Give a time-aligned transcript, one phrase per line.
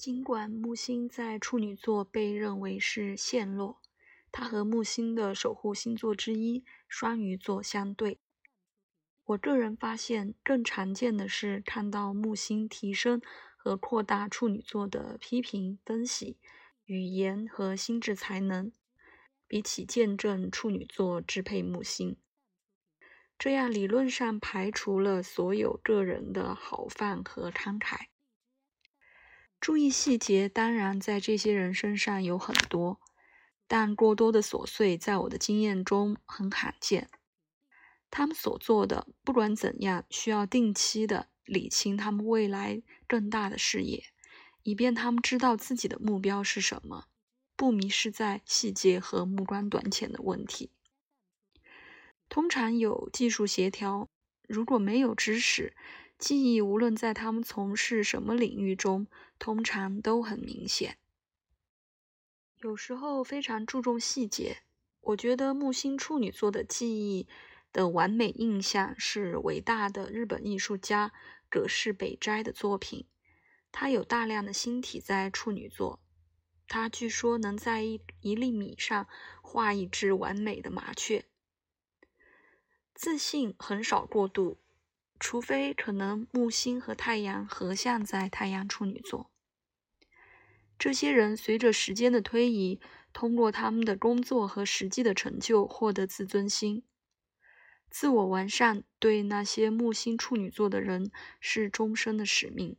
[0.00, 3.82] 尽管木星在处女座被认为是陷落，
[4.32, 8.18] 它和木星的守护星座之一双鱼座相对。
[9.26, 13.20] 我个人发现，更常见的是看到木星提升
[13.58, 16.38] 和扩大处女座的批评、分析、
[16.86, 18.72] 语言和心智才能，
[19.46, 22.16] 比起见证处女座支配木星。
[23.38, 28.09] 这样理论上排除了所有个人的豪放和慷慨。
[29.60, 32.98] 注意细节，当然在这些人身上有很多，
[33.68, 37.10] 但过多的琐碎在我的经验中很罕见。
[38.10, 44.02] 他们所做的，不管怎样，需要定期的理清他们未来更大的视野，
[44.62, 47.04] 以便他们知道自己的目标是什么，
[47.54, 50.70] 不迷失在细节和目光短浅的问题。
[52.30, 54.08] 通常有技术协调，
[54.48, 55.76] 如果没有知识。
[56.20, 59.06] 记忆无论在他们从事什么领域中，
[59.38, 60.98] 通常都很明显。
[62.58, 64.58] 有时候非常注重细节。
[65.00, 67.26] 我觉得木星处女座的记忆
[67.72, 71.14] 的完美印象是伟大的日本艺术家
[71.48, 73.06] 葛饰北斋的作品。
[73.72, 76.00] 他有大量的星体在处女座。
[76.68, 79.08] 他据说能在一一粒米上
[79.40, 81.24] 画一只完美的麻雀。
[82.94, 84.58] 自信很少过度。
[85.20, 89.30] 除非可能木星和太阳合相在太阳处女座，
[90.78, 92.80] 这些人随着时间的推移，
[93.12, 96.82] 通过他们的工作和实际的成就获得自尊心、
[97.90, 98.82] 自我完善。
[98.98, 102.76] 对那些木星处女座的人是终身的使命。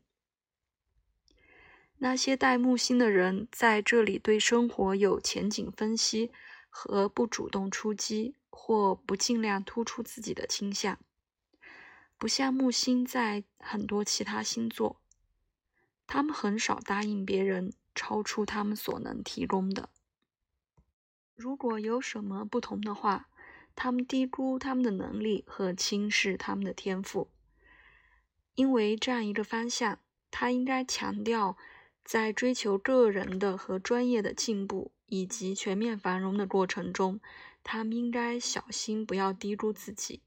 [2.00, 6.32] 那些带木星的人在这里对生活有前景分析
[6.70, 10.98] 和不主动出击或不尽量突出自己的倾向。
[12.22, 15.02] 不像木星在很多其他星座，
[16.06, 19.90] 他们很少答应别人超出他们所能提供的。
[21.34, 23.28] 如果有什么不同的话，
[23.76, 27.32] 他们低估他们的能力和轻视他们的天赋。
[28.54, 29.98] 因为这样一个方向，
[30.30, 31.58] 他应该强调，
[32.06, 37.20] 在追求个人的和专业的进步以及全面繁荣的过程中，
[37.64, 40.22] 他们应该小心不要低估自己。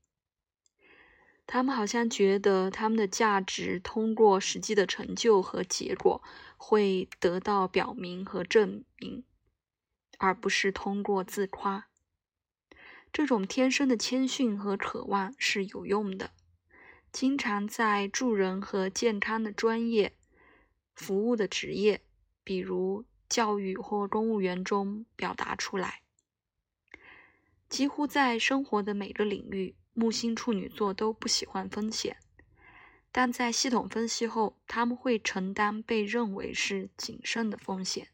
[1.47, 6.23] 他们好像觉得他们的价值通过实际的成就和结果
[6.57, 9.25] 会得到表明和证明，
[10.19, 11.89] 而不是通过自夸。
[13.13, 16.33] 这种天生的谦逊和渴望是有用的，
[17.13, 20.17] 经常在助人和健康的专业
[20.95, 22.01] 服务的职业，
[22.43, 26.01] 比如教育或公务员中表达出来。
[27.69, 29.77] 几乎在生活的每个领域。
[29.95, 32.19] 木星处女座都不喜欢风险，
[33.11, 38.09] 但在系统分析后，他们会承担被认为是谨慎的风险。